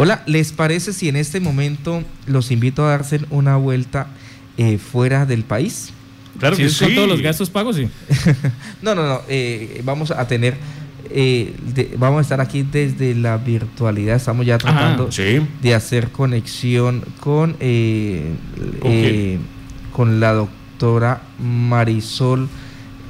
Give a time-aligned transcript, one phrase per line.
[0.00, 4.06] Hola, ¿les parece si en este momento los invito a darse una vuelta
[4.56, 5.90] eh, fuera del país?
[6.38, 6.84] Claro Si que es sí.
[6.84, 7.88] con todos los gastos pagos, sí.
[8.82, 9.20] no, no, no.
[9.28, 10.54] eh, vamos a tener,
[11.10, 14.14] eh, de- vamos a estar aquí desde la virtualidad.
[14.16, 15.40] Estamos ya tratando Sí.
[15.62, 18.22] de hacer conexión con, eh,
[18.80, 19.38] ¿Con eh,
[19.92, 22.48] con la doctora Marisol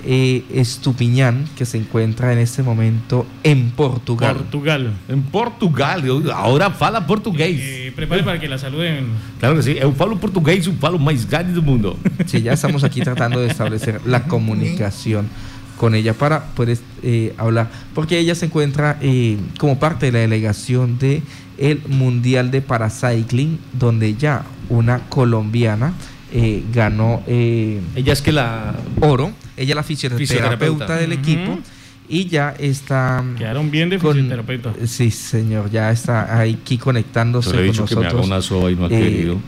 [0.04, 4.36] eh, Estupiñán, que se encuentra en este momento en Portugal.
[4.36, 4.92] Portugal.
[5.08, 6.04] En Portugal.
[6.34, 7.60] Ahora fala português.
[7.60, 9.06] Eh, prepare para que la saluden.
[9.40, 9.76] Claro que sí.
[9.78, 11.96] Eu falo português, eu falo mais grande do mundo.
[12.26, 15.28] Sí, ya estamos aquí tratando de establecer la comunicación
[15.76, 20.18] con ella para poder eh, hablar, porque ella se encuentra eh, como parte de la
[20.18, 21.22] delegación de
[21.56, 25.94] el Mundial de Paracycling, donde ya una colombiana
[26.32, 28.74] eh, ganó eh, Ella es que la.
[29.00, 30.96] oro, ella es la fisioterapeuta, Fisioterapeuta.
[30.96, 31.58] del equipo
[32.08, 34.72] y ya está Quedaron bien de con- fisioterapeuta.
[34.86, 38.26] Sí, señor, ya está aquí conectándose Yo le he con dicho que me haga nosotros.
[38.26, 39.38] una soba y no ha eh, querido.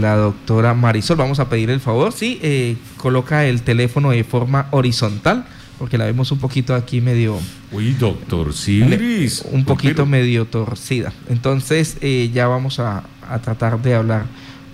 [0.00, 4.66] la doctora Marisol, vamos a pedir el favor, sí, eh, coloca el teléfono de forma
[4.70, 5.44] horizontal,
[5.78, 7.38] porque la vemos un poquito aquí medio,
[7.70, 9.44] Uy, doctor Siris.
[9.52, 11.12] un poquito Pero- medio torcida.
[11.28, 14.24] Entonces eh, ya vamos a, a tratar de hablar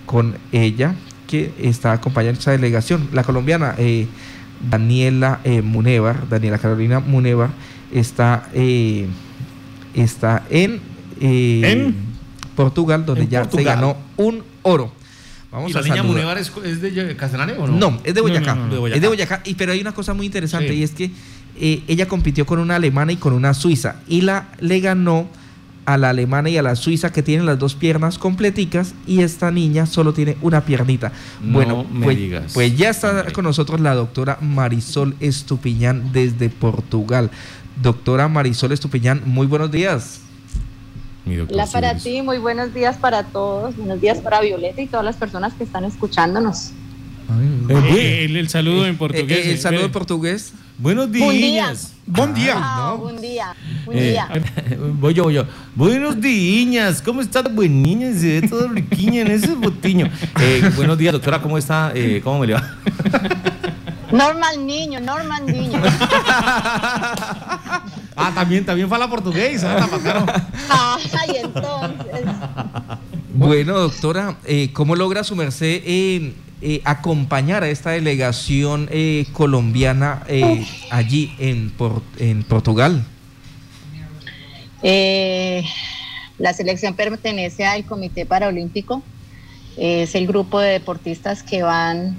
[0.05, 0.95] con ella,
[1.27, 3.09] que está acompañando esa delegación.
[3.11, 4.07] La colombiana eh,
[4.61, 7.49] Daniela eh, Munevar, Daniela Carolina Munevar,
[7.91, 9.07] está, eh,
[9.93, 10.79] está en,
[11.19, 11.95] eh, ¿En?
[12.55, 13.63] Portugal, donde En ya Portugal.
[13.65, 14.91] se ganó un oro.
[15.51, 16.03] Vamos ¿Y la a niña.
[16.03, 17.77] Munevar es, es de Casanare o no?
[17.77, 18.55] No, es de No, Boyacá.
[18.55, 18.87] no, no, no.
[18.87, 19.41] Es de Boyacá.
[19.45, 20.75] Y, pero hay una cosa muy interesante Sí.
[20.79, 21.11] y es que
[21.59, 23.97] eh, ella compitió con una alemana y con una suiza.
[24.07, 25.27] Y la le ganó
[25.85, 29.51] a la alemana y a la suiza que tienen las dos piernas completicas y esta
[29.51, 31.11] niña solo tiene una piernita.
[31.41, 32.51] No bueno, me pues, digas.
[32.53, 33.33] pues ya está Hombre.
[33.33, 37.29] con nosotros la doctora Marisol Estupiñán desde Portugal.
[37.81, 40.21] Doctora Marisol Estupiñán, muy buenos días.
[41.25, 45.15] Hola para ti, muy buenos días para todos, buenos días para Violeta y todas las
[45.15, 46.71] personas que están escuchándonos.
[47.69, 49.37] Eh, el, el saludo en portugués.
[49.37, 50.53] Eh, eh, el saludo en portugués.
[50.77, 51.69] Buenos Buen día.
[51.69, 51.93] días.
[52.05, 52.55] Buen día.
[52.57, 54.27] Ah, buen día, buen Eh, día.
[54.99, 55.45] voy yo, voy yo.
[55.75, 58.19] Buenos días, ¿cómo está, bueniñas?
[58.19, 60.09] Se ve todo riquiña en ese botiño.
[60.41, 61.91] Eh, buenos días, doctora, ¿cómo está?
[61.95, 62.75] Eh, ¿Cómo me le va?
[64.11, 65.81] Normal niño, normal niño.
[68.15, 69.89] Ah, también, también fala portugués, ¿ah?
[71.19, 72.21] Ay, entonces.
[73.33, 75.81] Bueno, doctora, eh, ¿cómo logra su merced
[76.65, 81.73] eh, acompañar a esta delegación eh, colombiana eh, allí en,
[82.19, 83.05] en Portugal?
[86.39, 89.03] La selección pertenece al Comité Paralímpico.
[89.77, 92.17] Es el grupo de deportistas que van,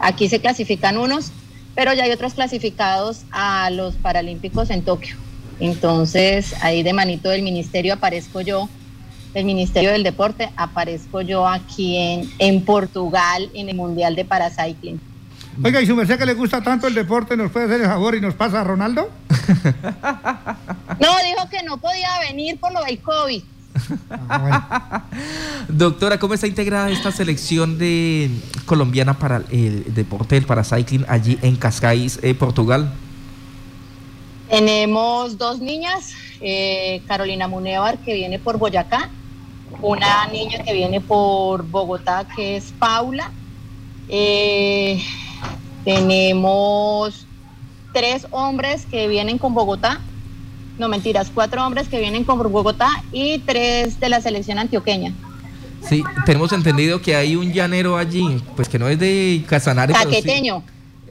[0.00, 1.32] aquí se clasifican unos,
[1.74, 5.16] pero ya hay otros clasificados a los Paralímpicos en Tokio.
[5.60, 8.68] Entonces, ahí de manito del ministerio aparezco yo,
[9.34, 15.00] del Ministerio del Deporte, aparezco yo aquí en, en Portugal en el Mundial de Paracycling.
[15.62, 18.14] Oiga, y su merced que le gusta tanto el deporte, ¿nos puede hacer el favor
[18.14, 19.10] y nos pasa a Ronaldo?
[21.00, 23.42] No, dijo que no podía venir por lo del COVID.
[24.28, 25.02] Ah, bueno.
[25.68, 28.30] Doctora, ¿cómo está integrada esta selección de
[28.64, 32.92] colombiana para el deporte del paracycling allí en Cascais, eh, Portugal?
[34.48, 39.10] Tenemos dos niñas, eh, Carolina Munevar que viene por Boyacá,
[39.80, 43.30] una niña que viene por Bogotá que es Paula.
[44.08, 45.02] Eh,
[45.84, 47.26] tenemos
[47.92, 50.00] tres hombres que vienen con Bogotá,
[50.78, 55.12] no mentiras, cuatro hombres que vienen con Bogotá y tres de la selección antioqueña.
[55.88, 59.92] Sí, tenemos entendido que hay un llanero allí, pues que no es de Casanare.
[59.92, 60.50] pero sí.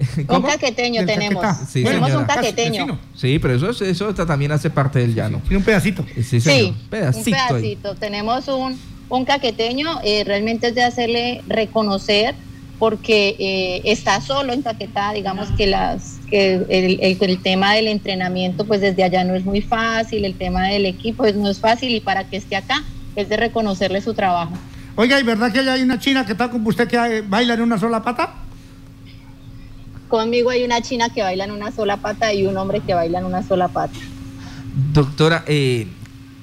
[0.17, 0.47] Un ¿Cómo?
[0.47, 1.45] caqueteño Del tenemos.
[1.69, 2.19] Sí, tenemos señora.
[2.19, 2.85] un caqueteño.
[2.85, 2.99] Vecino.
[3.15, 5.39] Sí, pero eso, es- eso está- también hace parte del llano.
[5.43, 6.05] Tiene un pedacito.
[6.15, 6.39] Sí.
[6.39, 7.29] Sí, pedacito.
[7.29, 7.47] un ahí.
[7.49, 7.95] pedacito.
[7.95, 12.35] Tenemos un, un caqueteño, eh, realmente es de hacerle reconocer
[12.79, 17.87] porque eh, está solo en Caquetá, digamos que las que el, el- el tema del
[17.87, 21.59] entrenamiento pues desde allá no es muy fácil, el tema del equipo pues, no es
[21.59, 22.83] fácil y para que esté acá
[23.15, 24.53] es de reconocerle su trabajo.
[24.95, 27.53] Oiga, ¿y verdad que allá hay una china que está con usted que eh, baila
[27.53, 28.42] en una sola pata?
[30.17, 33.17] Conmigo hay una china que baila en una sola pata y un hombre que baila
[33.17, 33.97] en una sola pata.
[34.93, 35.87] Doctora, eh,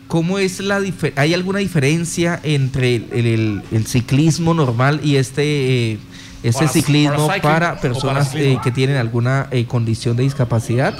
[0.08, 5.92] ¿cómo es la dife- ¿Hay alguna diferencia entre el, el- el ciclismo normal y este,
[5.92, 5.98] eh,
[6.42, 10.98] este Para- ciclismo para personas para eh, que tienen alguna eh, condición de discapacidad?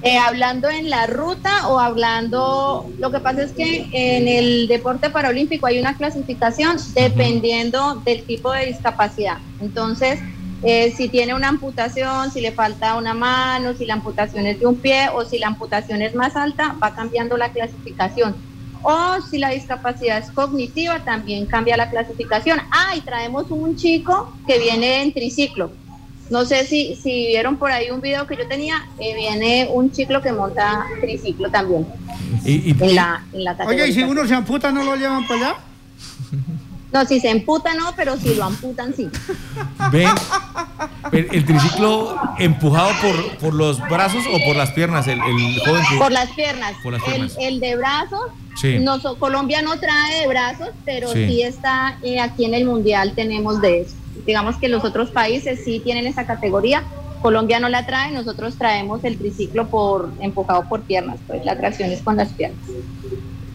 [0.00, 5.10] Eh, hablando en la ruta o hablando, lo que pasa es que en el deporte
[5.10, 9.36] paralímpico hay una clasificación dependiendo del tipo de discapacidad.
[9.60, 10.18] Entonces,
[10.62, 14.66] eh, si tiene una amputación, si le falta una mano, si la amputación es de
[14.66, 18.34] un pie o si la amputación es más alta, va cambiando la clasificación.
[18.82, 22.60] O si la discapacidad es cognitiva, también cambia la clasificación.
[22.70, 25.72] Ah, y traemos un chico que viene en triciclo.
[26.30, 29.90] No sé si, si vieron por ahí un video que yo tenía, eh, viene un
[29.90, 31.86] chico que monta triciclo también.
[32.44, 35.26] Y, y- En la, en la Oye, ¿y si uno se amputa no lo llevan
[35.26, 35.56] para allá?
[36.92, 39.08] No, si se emputa no, pero si lo amputan sí.
[39.92, 40.08] ven,
[41.12, 45.98] el triciclo empujado por, por los brazos o por las piernas, el, el joven que...
[45.98, 46.72] Por las piernas.
[46.82, 47.36] Por las El- piernas.
[47.38, 48.20] El, de brazos,
[48.56, 48.78] Sí.
[48.80, 51.26] no, Colombia no trae de brazos, pero Sí.
[51.28, 53.94] sí, está eh, aquí en el Mundial tenemos de eso.
[54.26, 56.82] Digamos que los otros países sí tienen esa categoría.
[57.22, 61.90] Colombia no la trae, nosotros traemos el triciclo por empujado por piernas, pues la tracción
[61.92, 62.58] es con las piernas.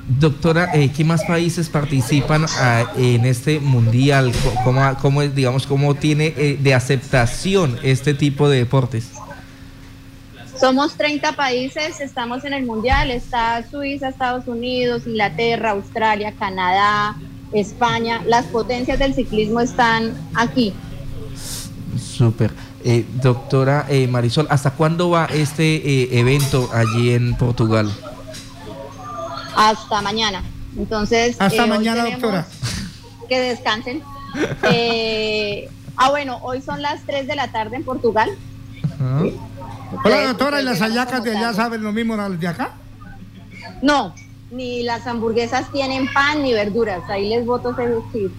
[0.06, 4.34] Doctora, eh, ¿qué más países participan ah, en este mundial?
[5.02, 9.12] ¿Cómo, digamos, cómo tiene eh, de aceptación este tipo de deportes?
[10.60, 17.16] Somos 30 países, estamos en el Mundial, está Suiza, Estados Unidos, Inglaterra, Australia, Canadá,
[17.54, 18.22] España.
[18.28, 20.74] Las potencias del ciclismo están aquí.
[21.98, 22.52] Súper.
[22.84, 27.90] Eh, doctora Marisol, ¿hasta cuándo va este evento allí en Portugal?
[29.56, 30.44] Hasta mañana.
[30.78, 32.46] Entonces, Hasta eh, mañana, doctora.
[33.30, 34.02] Que descansen.
[34.64, 38.32] Eh, ah, bueno, hoy son las 3 de la tarde en Portugal.
[38.84, 39.22] Ajá.
[40.04, 42.72] Hola, doctora, ¿y las hallacas de allá saben lo mismo las de acá?
[43.84, 44.16] No,
[44.50, 47.08] ni las hamburguesas tienen pan ni verduras.
[47.10, 48.32] Ahí les voto ese decir.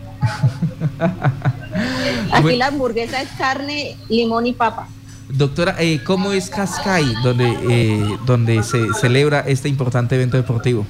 [2.33, 4.89] Aquí la hamburguesa es carne, limón y papa.
[5.37, 10.87] Doctora, eh, ¿cómo es Cascay, donde, eh, donde se celebra este importante evento deportivo?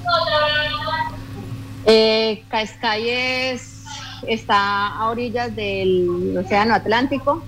[1.87, 3.85] Eh, Cascay es,
[4.29, 7.43] está a orillas del Océano Atlántico,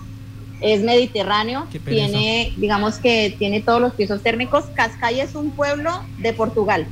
[0.62, 4.64] es mediterráneo, tiene, digamos que tiene todos los pisos térmicos.
[4.74, 6.86] Cascay es un pueblo de Portugal,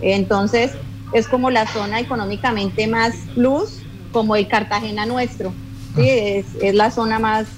[0.00, 0.70] entonces
[1.12, 3.80] es como la zona económicamente más plus,
[4.12, 5.52] como el Cartagena nuestro,
[5.96, 6.08] ¿sí?
[6.08, 6.14] Ah.
[6.14, 7.48] es, es la zona más,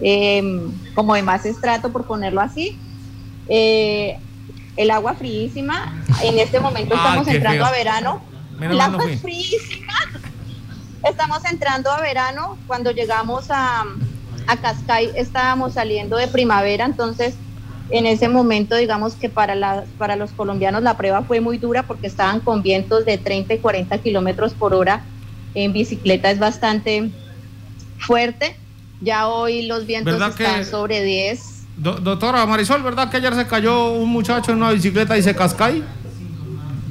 [0.00, 2.78] eh, como de más estrato, por ponerlo así.
[3.48, 4.18] Eh,
[4.76, 8.22] el agua fríísima, en este momento Ah, estamos entrando a verano,
[8.58, 9.92] Menos el agua es fríísima.
[11.08, 12.58] Estamos entrando a verano.
[12.66, 13.84] Cuando llegamos a,
[14.46, 17.34] a Cascay estábamos saliendo de primavera, entonces
[17.90, 21.84] en ese momento digamos que para, la, para los colombianos la prueba fue muy dura
[21.84, 25.02] porque estaban con vientos de 30 y 40 kilómetros por hora.
[25.54, 27.10] En bicicleta es bastante
[27.98, 28.56] fuerte.
[29.00, 31.40] Ya hoy los vientos ¿Verdad están que- sobre 10.
[31.76, 35.34] Do- doctora Marisol, ¿verdad que ayer se cayó un muchacho en una bicicleta y se
[35.34, 35.84] cascay?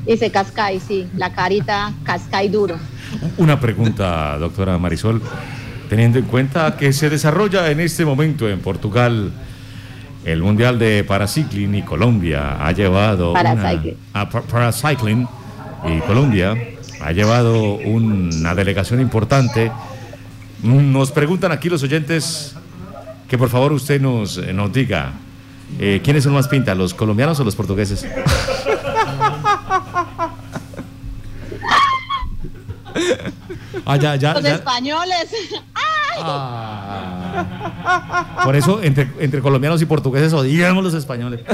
[0.05, 2.77] Y se Cascay, sí, la carita Cascay duro.
[3.37, 5.21] Una pregunta, doctora Marisol.
[5.89, 9.33] Teniendo en cuenta que se desarrolla en este momento en Portugal
[10.23, 13.97] el Mundial de Paracycling y Colombia ha llevado una- Paracycling.
[14.13, 15.27] ah, pa- Paracycling
[15.85, 16.55] y Colombia
[17.01, 19.69] ha llevado una delegación importante.
[20.63, 22.55] Nos preguntan aquí los oyentes
[23.27, 25.11] que por favor usted nos, eh, nos diga
[25.79, 28.05] eh, quiénes son más pintas, los colombianos o los portugueses.
[33.85, 34.55] Ah, ya, ya, Los ya.
[34.55, 35.29] españoles.
[36.19, 37.45] Ah.
[38.43, 41.41] Por eso, entre, entre colombianos y portugueses odiamos los españoles.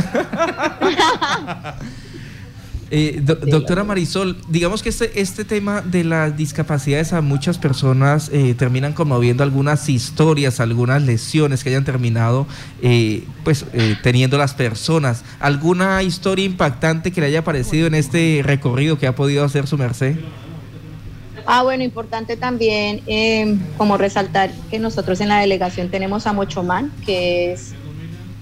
[2.96, 8.30] Eh, do- doctora Marisol, digamos que este, este tema de las discapacidades a muchas personas
[8.32, 12.46] eh, terminan conmoviendo algunas historias, algunas lesiones que hayan terminado
[12.84, 15.24] eh, pues eh, teniendo las personas.
[15.40, 19.76] ¿Alguna historia impactante que le haya aparecido en este recorrido que ha podido hacer su
[19.76, 20.16] merced?
[21.48, 26.92] Ah, bueno, importante también eh, como resaltar que nosotros en la delegación tenemos a Mochomán,
[27.08, 27.74] que es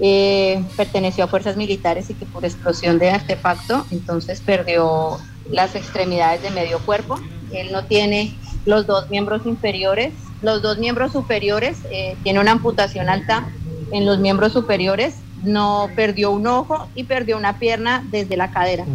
[0.01, 5.17] eh, perteneció a fuerzas militares y que por explosión de artefacto entonces perdió
[5.51, 7.19] las extremidades de medio cuerpo.
[7.51, 13.09] Él no tiene los dos miembros inferiores, los dos miembros superiores, eh, tiene una amputación
[13.09, 13.49] alta
[13.91, 18.89] en los miembros superiores, no perdió un ojo y perdió una pierna desde la cadera.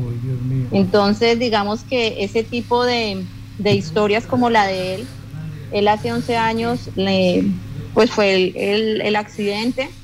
[0.71, 5.13] Entonces, digamos que ese tipo de, de historias como la de él,
[5.71, 7.45] él hace 11 años, le,
[7.93, 9.99] pues fue el, el- el accidente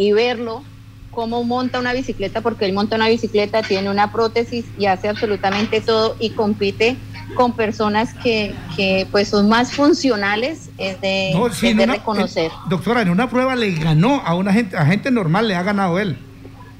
[0.00, 0.62] y verlo
[1.10, 5.80] cómo monta una bicicleta, porque él monta una bicicleta, tiene una prótesis y hace absolutamente
[5.82, 6.96] todo y compite
[7.36, 11.84] con personas que, que pues son más funcionales, es de, No, es sí, en de
[11.84, 12.50] una- reconocer.
[12.50, 15.62] eh, doctora, en una prueba le ganó a una gente, a gente normal le ha
[15.62, 16.16] ganado él.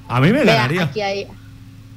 [0.08, 0.84] A mí me Vea, ganaría.
[0.84, 1.26] aquí hay,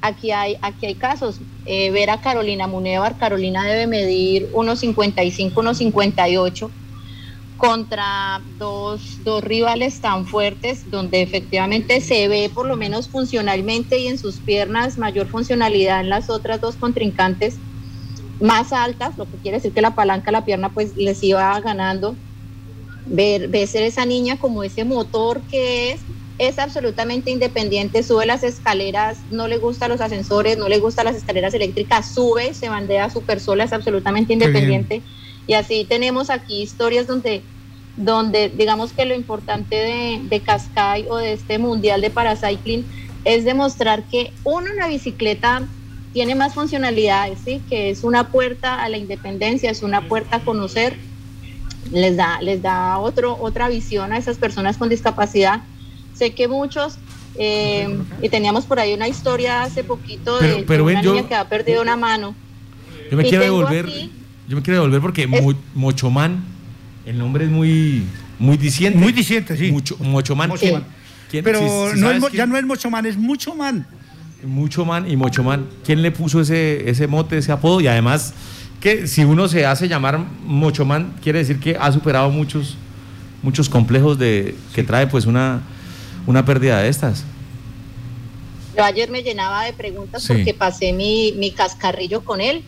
[0.02, 1.40] aquí hay, aquí hay casos.
[1.66, 6.68] Eh, ver a Carolina Munevar, Carolina debe medir 1,55, 1,58.
[7.64, 14.08] Contra dos, dos rivales tan fuertes, donde efectivamente se ve por lo menos funcionalmente y
[14.08, 17.56] en sus piernas mayor funcionalidad en las otras dos contrincantes
[18.40, 22.14] más altas, lo que quiere decir que la palanca, la pierna, pues les iba ganando.
[23.06, 26.00] Ver, ver ser esa niña como ese motor que es,
[26.38, 31.16] es absolutamente independiente, sube las escaleras, no le gustan los ascensores, no le gustan las
[31.16, 35.02] escaleras eléctricas, sube, se bandea súper sola, es absolutamente independiente.
[35.46, 37.42] Y así tenemos aquí historias donde,
[37.96, 42.84] donde digamos que lo importante de, de Cascai o de este mundial de paracycling
[43.24, 45.62] es demostrar que uno la bicicleta
[46.12, 47.60] tiene más funcionalidades, ¿sí?
[47.68, 50.96] que es una puerta a la independencia, es una puerta a conocer,
[51.92, 55.62] les da, les da otro, otra visión a esas personas con discapacidad.
[56.14, 56.98] Sé que muchos,
[57.36, 61.02] eh, y teníamos por ahí una historia hace poquito de, Pero- pero de ven, una
[61.02, 62.34] yo- niña que ha perdido una mano.
[63.10, 64.10] Yo me Y quiero devolver, aquí-
[64.48, 65.44] yo me quiero devolver porque Es-
[67.06, 68.04] el nombre es muy,
[68.38, 68.98] muy diciente.
[68.98, 69.70] Muy diciente, sí.
[69.72, 70.48] Mucho, Mochomán.
[70.50, 70.84] Mochomán.
[71.30, 71.58] ¿Quién- Pero
[71.90, 73.86] si- si no es ya no es mucho man, es mucho man.
[74.44, 75.66] Mucho man y Mochomán.
[75.84, 77.80] ¿Quién le puso ese, ese mote, ese apodo?
[77.80, 78.34] Y además,
[78.80, 82.76] que si uno se hace llamar Mochomán, quiere decir que ha superado muchos,
[83.42, 85.62] muchos complejos de, que trae pues una,
[86.26, 87.24] una pérdida de estas.
[88.76, 90.32] Yo ayer me llenaba de preguntas Sí.
[90.34, 92.62] porque pasé mi, mi cascarrillo con él.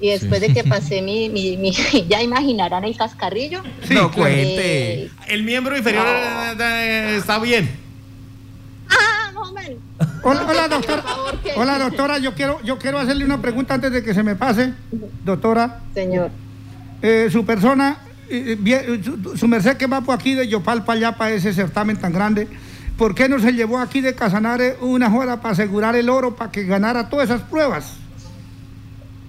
[0.00, 1.72] Y después de que pasé mi, mi, mi-
[2.08, 3.62] ya imaginarán el cascarrillo.
[3.90, 5.04] no cuente.
[5.04, 6.06] Eh, El miembro inferior
[6.58, 7.68] eh, está bien.
[8.88, 9.64] ah, no, man.
[10.22, 11.02] Hola, hola, doctora.
[11.02, 12.18] Favor, Hola, doctora.
[12.18, 14.72] Yo quiero, yo quiero hacerle una pregunta antes de que se me pase.
[15.24, 16.30] Doctora, Señor.
[17.02, 17.98] eh, su persona,
[18.30, 21.52] eh, bien, su, su merced que va por aquí de Yopal para allá, para ese
[21.52, 22.48] certamen tan grande,
[22.96, 26.50] ¿por qué no se llevó aquí de Casanare una hora para asegurar el oro para
[26.50, 27.94] que ganara todas esas pruebas?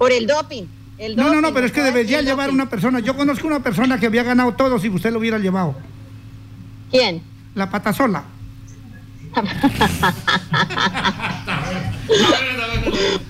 [0.02, 0.64] Por el doping.
[0.98, 2.56] El No, no, no, pero es que debería llevar doping.
[2.56, 3.00] una persona.
[3.02, 5.76] Yo conozco una persona que había ganado todo si usted lo hubiera llevado.
[6.90, 7.22] ¿Quién?
[7.54, 8.24] La pata sola.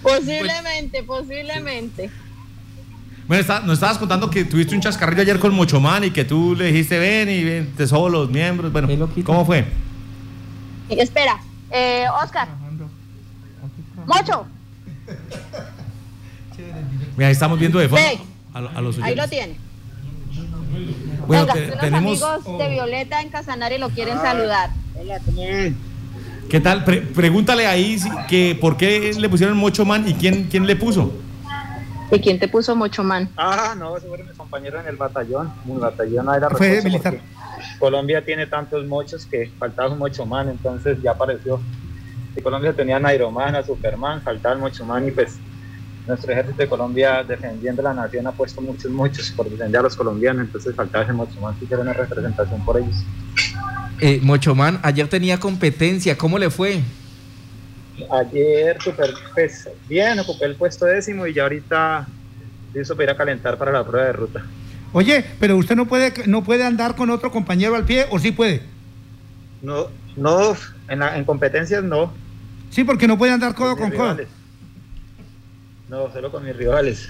[0.01, 2.09] Posiblemente, posiblemente.
[3.27, 6.55] Bueno, está- nos estabas contando que tuviste un chascarrillo ayer con Mochomán y que tú
[6.55, 8.71] le dijiste ven y ven, te sobo los miembros.
[8.71, 9.09] Bueno.
[9.23, 9.65] ¿cómo fue?
[10.89, 11.37] Y Espera,
[11.69, 12.47] eh, Oscar.
[14.05, 14.45] Mocho,
[17.17, 18.05] Mira, ahí estamos viendo de fondo
[18.53, 19.55] a, a los ahí lo tiene.
[21.27, 22.23] Bueno, Venga, te- los tenemos.
[22.23, 24.69] amigos de Violeta en Casanare lo quieren saludar.
[26.49, 26.83] ¿Qué tal?
[26.83, 31.13] Pre- pregúntale ahí si- que por qué le pusieron Mochomán y quién, quién le puso.
[32.11, 33.29] ¿Y quién te puso Mocho Man?
[33.37, 35.49] Ah, no, ese fue mi compañero en el batallón.
[35.63, 37.19] Mi batallón era Fue militar.
[37.79, 41.61] Colombia tiene tantos mochos que faltaba un mochomán, entonces ya apareció.
[42.35, 45.37] Y Colombia tenía Nairoman, a Superman, faltaba el mochomán y pues
[46.07, 49.95] nuestro ejército de Colombia defendiendo la nación ha puesto muchos mochos por defender a los
[49.95, 52.95] colombianos, entonces faltaba ese mochomán que hiciera una representación por ellos.
[53.99, 56.81] Eh, Mochomán, ayer tenía competencia, ¿cómo le fue?
[58.09, 62.07] Ayer, super, pues bien, ocupé el puesto décimo y ya ahorita
[62.73, 64.43] listo para ir a calentar para la prueba de ruta.
[64.93, 68.31] Oye, pero usted no puede, no puede andar con otro compañero al pie, o sí
[68.31, 68.63] puede.
[69.61, 70.55] No, no,
[70.89, 72.11] en, la- en competencias no.
[72.71, 74.01] Sí, porque no puede andar codo mis con codo.
[74.13, 74.27] rivales.
[75.91, 77.09] No, solo con mis rivales.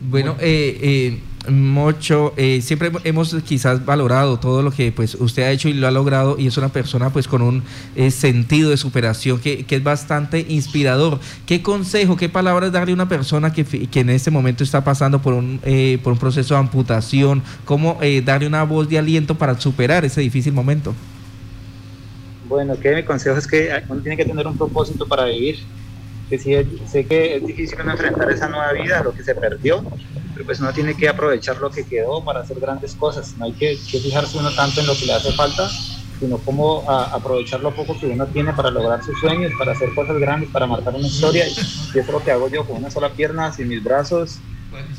[0.00, 5.50] Bueno, eh, eh, Mocho, eh, siempre hemos quizás valorado todo lo que pues usted ha
[5.50, 7.64] hecho y lo ha logrado y es una persona pues con un
[7.96, 11.18] eh, sentido de superación que, que es bastante inspirador.
[11.44, 15.20] ¿Qué consejo, qué palabras darle a una persona que, que en este momento está pasando
[15.20, 17.42] por un, eh, por un proceso de amputación?
[17.64, 20.94] ¿Cómo eh, darle una voz de aliento para superar ese difícil momento?
[22.48, 25.58] Bueno, que mi consejo es que uno tiene que tener un propósito para vivir.
[26.28, 26.54] Que sí,
[26.86, 29.86] sé que es difícil enfrentar esa nueva vida, lo que se perdió,
[30.34, 33.36] pero pues uno tiene que aprovechar lo que quedó para hacer grandes cosas.
[33.38, 35.68] No hay que, que fijarse uno tanto en lo que le hace falta,
[36.18, 39.94] sino cómo a- aprovechar lo poco que uno tiene para lograr sus sueños, para hacer
[39.94, 41.46] cosas grandes, para marcar una historia.
[41.46, 44.42] Y eso es lo que hago yo con una sola pierna, sin mis brazos,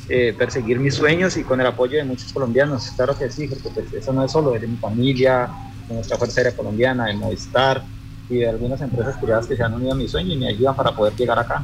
[0.07, 2.91] eh, perseguir mis sueños y con el apoyo de muchos colombianos.
[2.95, 5.51] Claro que sí, porque pues, eso no es solo, es de mi familia,
[5.89, 7.85] de nuestra Fuerza Aérea Colombiana, de Movistar
[8.29, 10.75] y de algunas empresas privadas que se han unido a mi sueño y me ayudan
[10.75, 11.63] para poder llegar acá.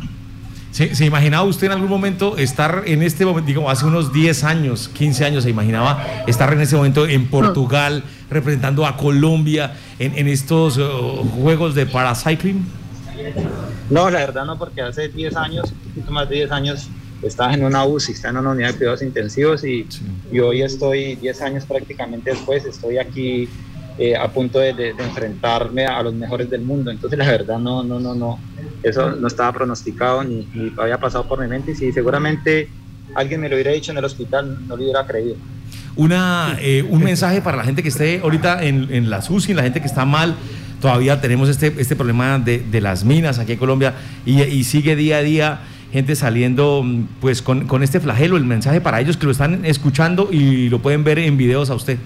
[0.72, 4.43] ¿Se, se imaginaba usted en algún momento estar en este momento, digo, hace unos 10
[4.43, 10.17] años, 15 años, se imaginaba estar en ese momento en Portugal, representando a Colombia en,
[10.17, 10.84] en estos eh,
[11.39, 12.65] juegos de paracycling?
[13.91, 16.89] No, la verdad no, porque hace 10 años, un poquito más de 10 años,
[17.22, 19.88] estaba en una UCI, estaba en una unidad de cuidados intensivos y,
[20.32, 23.48] y hoy estoy 10 años prácticamente después, estoy aquí
[23.97, 26.91] eh, a punto de, de- de enfrentarme a los mejores del mundo.
[26.91, 28.39] Entonces la verdad no, no, no, no,
[28.81, 32.69] eso no estaba pronosticado ni, ni había pasado por mi mente y sí, seguramente
[33.15, 35.35] alguien me lo hubiera dicho en el hospital, no lo hubiera creído.
[35.95, 39.62] Una, eh, un mensaje para la gente que esté ahorita en, en la SUSI, la
[39.63, 40.35] gente que está mal.
[40.81, 43.93] Todavía tenemos este, este problema de, de las minas aquí en Colombia
[44.25, 45.59] y, y sigue día a día
[45.93, 49.63] gente saliendo mm, pues con, con, este flagelo, el mensaje para ellos que lo están
[49.65, 52.00] escuchando y lo pueden ver en videos a usted.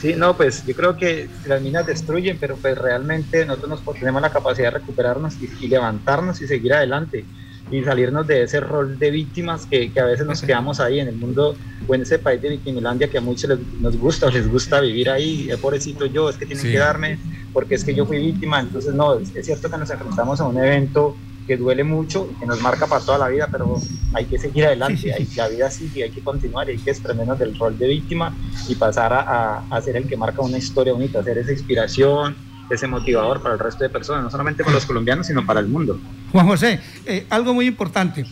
[0.00, 4.22] Sí, no, pues yo creo que las minas destruyen, pero pues realmente nosotros nos tenemos
[4.22, 7.26] la capacidad de recuperarnos y, y levantarnos y seguir adelante
[7.70, 11.08] y salirnos de ese rol de víctimas que, que a veces nos quedamos ahí en
[11.08, 11.54] el mundo
[11.86, 14.80] o en ese país de Victimilandia que a muchos les, nos gusta o les gusta
[14.80, 16.72] vivir ahí, eh, pobrecito yo, es que tienen sí.
[16.72, 17.18] que darme
[17.52, 20.44] porque es que yo fui víctima, entonces no, es, es cierto que nos enfrentamos a
[20.44, 21.16] un evento
[21.50, 23.74] que duele mucho, que nos marca para toda la vida, pero
[24.14, 27.40] hay que seguir adelante, hay, la vida sigue, hay que continuar y hay que desprendernos
[27.40, 28.32] del rol de víctima
[28.68, 29.20] y pasar a,
[29.58, 32.36] a, a ser el que marca una historia bonita, ser esa inspiración,
[32.70, 35.66] ese motivador para el resto de personas, no solamente para los colombianos, sino para el
[35.66, 35.98] mundo.
[36.30, 38.24] Juan José, eh, algo muy importante.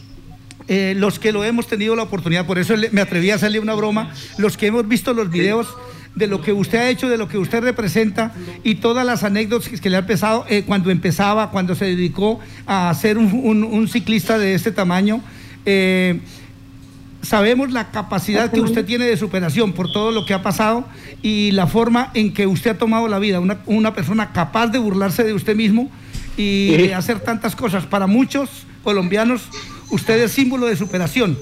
[0.68, 3.75] Eh, los que lo hemos tenido la oportunidad, por eso me atreví a hacerle una
[3.75, 5.66] broma, los que hemos visto los videos
[6.18, 8.34] de lo que usted ha hecho, de lo que usted representa
[8.64, 12.92] y todas las anécdotas que le ha empezado eh, cuando empezaba, cuando se dedicó a
[12.94, 15.20] ser un, un, un ciclista de este tamaño.
[15.64, 16.20] Eh,
[17.22, 20.84] sabemos la capacidad que usted tiene de superación por todo lo que ha pasado
[21.22, 24.78] y la forma en que usted ha tomado la vida, una, una persona capaz de
[24.78, 25.90] burlarse de usted mismo
[26.37, 27.87] y de hacer tantas cosas.
[27.87, 29.48] Para muchos colombianos,
[29.90, 31.37] usted es símbolo de superación.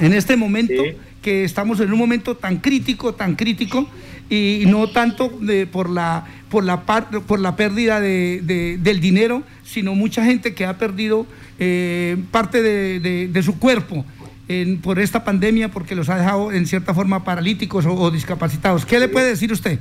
[0.00, 0.96] En este momento sí.
[1.22, 3.88] Que estamos en un momento tan crítico, tan crítico,
[4.28, 9.00] y no tanto de, por, la, por, la par, por la pérdida de, de, del
[9.00, 11.26] dinero, sino mucha gente que ha perdido
[11.58, 14.04] eh, parte de, su cuerpo
[14.48, 18.84] en, por esta pandemia porque los ha dejado en cierta forma paralíticos o, discapacitados.
[18.84, 19.78] ¿Qué le puede decir usted?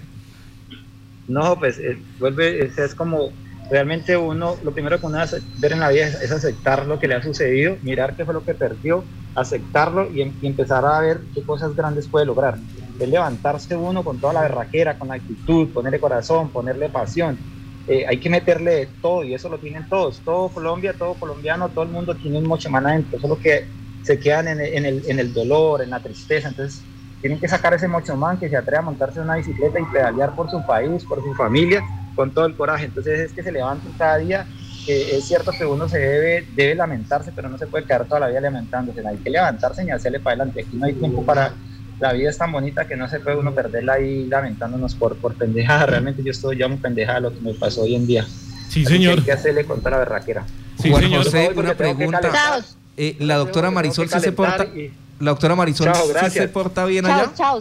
[1.28, 3.32] No, pues eh, vuelve, es, como
[3.70, 7.08] realmente uno, lo primero que uno hace ver en la vida es, aceptar lo que
[7.08, 9.04] le ha sucedido, mirar qué fue lo que perdió,
[9.36, 12.58] aceptarlo y, y, empezar a ver qué cosas grandes puede lograr.
[13.00, 17.38] Es levantarse uno con toda la berraquera, con actitud, ponerle corazón, ponerle pasión.
[17.88, 20.20] Eh, hay que meterle todo y eso lo tienen todos.
[20.20, 23.20] Todo Colombia, todo colombiano, todo el mundo tiene un mochemán adentro.
[23.20, 23.66] Solo que
[24.04, 26.50] se quedan en en, el, en el dolor, en la tristeza.
[26.50, 26.84] Entonces,
[27.22, 30.36] tienen que sacar ese mochomán que se atreve a montarse en una bicicleta y pedalear
[30.36, 31.84] por su país, por su familia,
[32.16, 32.86] con todo el coraje.
[32.86, 34.48] Entonces, es que se levanten cada día.
[34.88, 38.22] Eh, es cierto que uno se debe, debe lamentarse, pero no se puede quedar toda
[38.22, 39.06] la vida lamentándose.
[39.08, 40.62] Hay que levantarse y hacerle para adelante.
[40.62, 41.54] Aquí no hay tiempo para.
[42.00, 45.36] La vida es tan bonita que no se puede uno perderla ahí lamentándonos por, por
[45.36, 45.86] pendejada.
[45.88, 48.26] Realmente yo estoy ya muy pendejada lo que me pasó hoy en día.
[48.70, 49.16] Sí, Así señor.
[49.16, 50.46] Que hay que hacerle contra la berraquera.
[50.82, 51.24] Sí, Juan señor.
[51.26, 52.64] José, una pregunta.
[52.98, 54.66] Eh, la doctora Marisol sí se porta.
[54.66, 54.92] Y...
[55.22, 57.32] La doctora Marisol chao, ¿sí se porta bien chao, allá.
[57.36, 57.60] Chao.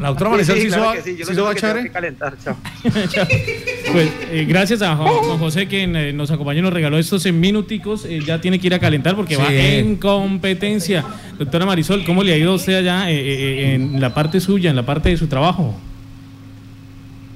[0.00, 1.92] La doctora Marisol sí, sí, sí, claro sí, sí lo va a echar.
[1.92, 2.56] calentar, chao.
[2.82, 7.38] pues eh, gracias a Juan José que eh, nos acompañó y nos regaló estos en
[7.38, 8.04] minuticos.
[8.04, 9.40] Eh, ya tiene que ir a calentar porque sí.
[9.40, 11.04] va en competencia.
[11.38, 14.76] Doctora Marisol, ¿cómo le ha ido a usted allá eh, en la parte suya, en
[14.76, 15.76] la parte de su trabajo?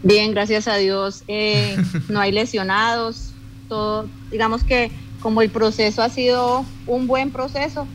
[0.03, 1.23] Bien, gracias a Dios.
[2.09, 3.33] no hay lesionados.
[3.69, 7.87] Todo, digamos que como el proceso ha sido un buen proceso,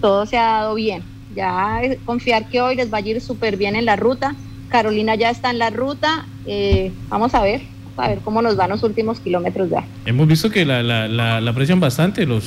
[0.00, 1.02] todo se ha dado bien.
[1.34, 4.34] Ya confiar que hoy les va a ir súper bien en la ruta.
[4.68, 6.26] Carolina ya está en la ruta.
[6.46, 7.62] Eh, vamos a ver,
[7.96, 9.84] a ver cómo nos van los últimos kilómetros ya.
[10.06, 12.44] Hemos visto que la, la, la, la aprecian bastante los.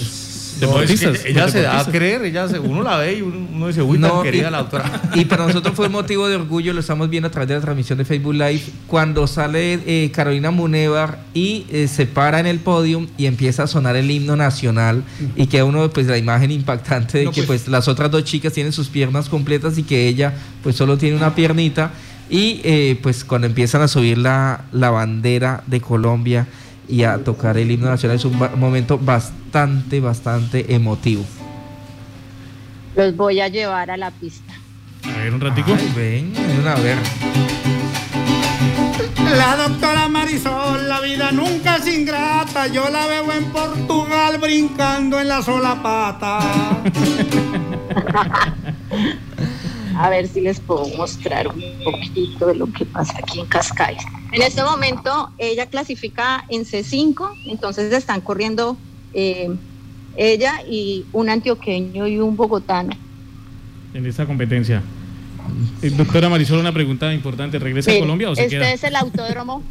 [0.62, 3.48] No, es que ella se da a creer, ella se, uno la ve y uno,
[3.52, 5.02] uno dice, uy, no, tan querida y, la doctora.
[5.16, 7.98] Y para nosotros fue motivo de orgullo, lo estamos viendo a través de la transmisión
[7.98, 13.08] de Facebook Live, cuando sale eh, Carolina Munevar y eh, se para en el podio
[13.18, 15.04] y empieza a sonar el himno nacional
[15.36, 18.24] y queda uno, pues, la imagen impactante de no, que pues, pues las otras dos
[18.24, 21.92] chicas tienen sus piernas completas y que ella, pues, solo tiene una piernita.
[22.30, 26.48] Y eh, pues cuando empiezan a subir la, la bandera de Colombia,
[26.88, 31.24] y a tocar el himno nacional es un momento bastante, bastante emotivo.
[32.96, 34.54] Los voy a llevar a la pista.
[35.04, 35.74] A ver, un ratico.
[35.74, 36.34] Ay, ven,
[36.68, 36.98] a ver.
[39.38, 42.68] La doctora Marisol, la vida nunca es ingrata.
[42.68, 46.40] Yo la veo en Portugal brincando en la sola pata.
[49.98, 54.04] a ver si les puedo mostrar un poquito de lo que pasa aquí en Cascais.
[54.32, 58.78] En este momento ella clasifica en C5, entonces están corriendo
[59.14, 59.50] eh,
[60.16, 62.92] ella y un antioqueño y un bogotano.
[63.94, 64.82] En esta competencia.
[65.82, 67.60] Eh, doctora Marisol, una pregunta importante.
[67.60, 68.72] ¿Regresa Mire, a Colombia o se este queda?
[68.72, 69.62] es el autódromo.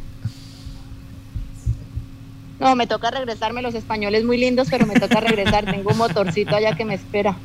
[2.63, 3.61] No, me toca regresarme.
[3.61, 5.65] Los españoles muy lindos, pero me toca regresar.
[5.65, 7.35] Tengo un motorcito allá que me espera.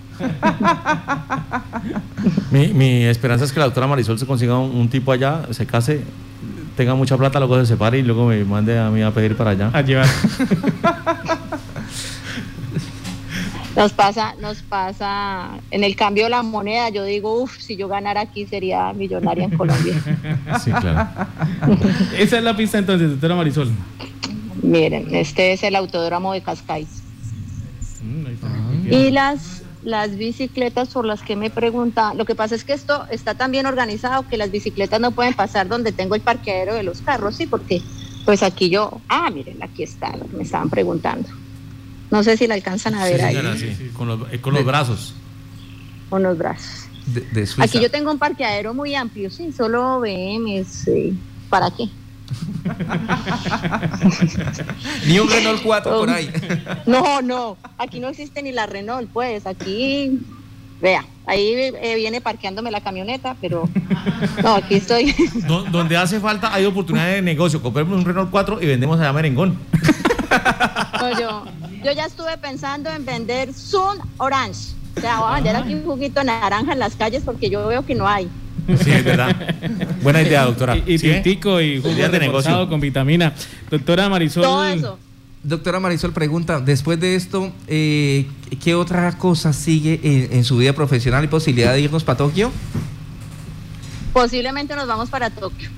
[2.52, 5.66] mi, mi, esperanza es que la doctora Marisol se consiga un, un, tipo allá, se
[5.66, 6.02] case,
[6.76, 9.50] tenga mucha plata, luego se separe y luego me mande a mí a pedir para
[9.50, 9.70] allá.
[9.72, 10.06] A llevar.
[13.76, 17.86] Nos pasa, nos pasa, en el cambio de la moneda, yo digo, uff, si yo
[17.86, 19.94] ganara aquí sería millonaria en Colombia.
[20.64, 21.08] Sí, claro.
[22.18, 23.70] Esa es la pista entonces, doctora Marisol.
[24.62, 26.88] Miren, este es el autódromo de Cascais.
[28.02, 28.26] Mm.
[28.42, 28.72] Ah.
[28.90, 33.04] Y las, las bicicletas por las que me pregunta, lo que pasa es que esto
[33.10, 36.82] está tan bien organizado que las bicicletas no pueden pasar donde tengo el parqueadero de
[36.82, 37.82] los carros, sí, porque
[38.24, 41.28] pues aquí yo, ah, miren, aquí está lo que me estaban preguntando.
[42.10, 44.54] No sé si la alcanzan a ver Sí, ahí señora, sí, Con los, eh, con
[44.54, 45.14] los brazos.
[46.08, 46.88] con los brazos.
[47.06, 47.64] De, de Suiza.
[47.64, 50.90] Aquí yo tengo un parqueadero muy amplio, sí, solo BMs,
[51.48, 51.88] ¿para qué?
[55.06, 56.30] Ni un Renault 4 por ahí.
[56.86, 60.18] No, no, aquí no existe ni la Renault, pues aquí,
[60.80, 63.68] vea, ahí eh, viene parqueándome la camioneta, pero
[64.42, 65.14] no, aquí estoy.
[65.46, 67.60] Do- donde hace falta hay oportunidad de negocio.
[67.62, 69.58] Compremos un Renault 4 y vendemos allá merengón.
[71.00, 71.44] No, yo,
[71.84, 74.72] yo ya estuve pensando en vender Sun Orange.
[74.96, 77.84] O sea, voy a vender aquí un juguito naranja en las calles porque yo veo
[77.86, 78.28] que no hay.
[78.82, 79.34] Sí, es verdad.
[80.02, 80.76] Buena idea, doctora.
[80.76, 81.14] Y, y ¿Sí, eh?
[81.14, 82.68] tintico y jugo Ideas de negocio.
[82.68, 83.32] con vitamina.
[83.70, 84.42] Doctora Marisol.
[84.42, 84.98] Todo eso.
[85.42, 88.26] Doctora Marisol pregunta, después de esto, eh,
[88.62, 92.50] ¿qué otra cosa sigue en, en su vida profesional y posibilidad de irnos para Tokio?
[94.12, 95.70] Posiblemente nos vamos para Tokio.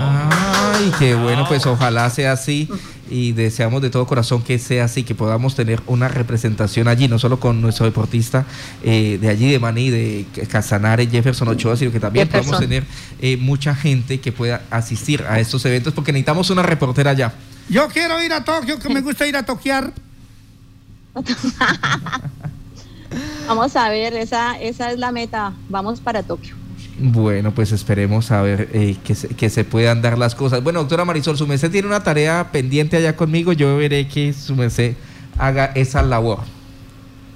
[0.00, 2.68] Ay, qué bueno, pues ojalá sea así
[3.10, 7.18] y deseamos de todo corazón que sea así, que podamos tener una representación allí, no
[7.18, 8.46] solo con nuestro deportista
[8.82, 12.50] eh, de allí, de Maní, de Casanare, Jefferson Ochoa, sino que también Jefferson.
[12.50, 12.84] podamos tener
[13.20, 17.32] eh, mucha gente que pueda asistir a estos eventos, porque necesitamos una reportera allá.
[17.68, 19.92] Yo quiero ir a Tokio, que me gusta ir a toquear.
[23.46, 25.52] Vamos a ver, esa, esa es la meta.
[25.68, 26.54] Vamos para Tokio.
[27.00, 30.64] Bueno, pues esperemos a ver eh, que, se, que se puedan dar las cosas.
[30.64, 33.52] Bueno, doctora Marisol, su merced tiene una tarea pendiente allá conmigo.
[33.52, 34.96] Yo veré que su merced
[35.38, 36.40] haga esa labor.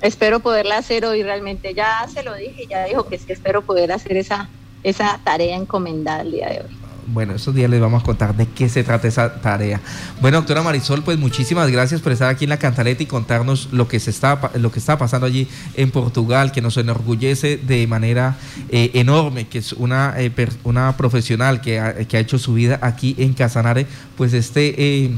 [0.01, 1.75] Espero poderla hacer hoy realmente.
[1.75, 4.49] Ya se lo dije, ya dijo que sí, espero poder hacer esa,
[4.83, 6.82] esa tarea encomendada el día de hoy.
[7.07, 9.81] Bueno, estos días les vamos a contar de qué se trata esa tarea.
[10.21, 13.89] Bueno, doctora Marisol, pues muchísimas gracias por estar aquí en la cantaleta y contarnos lo
[13.89, 18.37] que se está lo que está pasando allí en Portugal, que nos enorgullece de manera
[18.69, 22.55] eh, enorme, que es una eh, per- una profesional que ha, que ha hecho su
[22.55, 23.87] vida aquí en Casanare,
[24.17, 25.11] pues esté eh,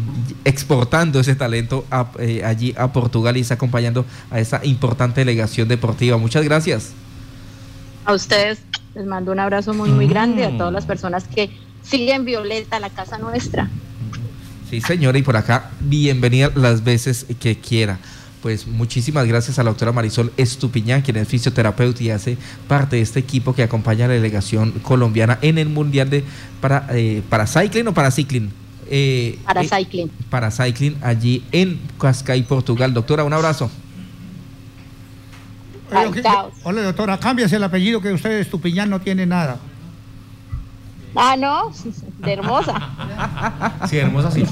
[0.44, 2.06] exportando ese talento a-
[2.46, 6.16] allí a Portugal y está acompañando a esa importante delegación deportiva.
[6.16, 6.92] Muchas gracias.
[8.06, 8.58] A ustedes
[8.94, 10.44] les mando un abrazo muy, muy grande.
[10.44, 11.50] A todas las personas que
[11.84, 13.68] siguen Violeta, la casa nuestra.
[14.68, 17.98] Sí, señora, y por acá, bienvenida las veces que quiera.
[18.42, 22.36] Pues muchísimas gracias a la doctora Marisol Estupiñán, quien es fisioterapeuta y hace
[22.68, 26.24] parte de este equipo que acompaña a la delegación colombiana en el Mundial de
[26.60, 28.50] para, eh, para Cycling o para Cycling.
[28.90, 30.10] Eh, Para eh, Cycling.
[30.28, 32.92] para Cycling allí en Cascais, Portugal.
[32.92, 33.70] Doctora, un abrazo.
[36.22, 36.50] Chao.
[36.64, 39.58] Hola, doctora, cámbiase el apellido que usted, Estupiñán, no tiene nada.
[41.16, 41.70] Ah, no,
[42.18, 42.74] de hermosa.
[43.88, 44.44] Sí, hermosa, sí.